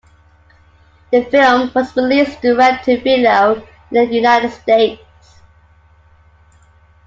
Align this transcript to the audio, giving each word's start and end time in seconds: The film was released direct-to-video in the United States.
The 1.11 1.25
film 1.25 1.71
was 1.75 1.95
released 1.95 2.41
direct-to-video 2.41 3.53
in 3.57 3.63
the 3.91 4.05
United 4.07 4.49
States. 4.51 5.03